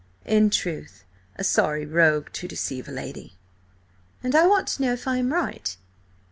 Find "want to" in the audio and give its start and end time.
4.47-4.81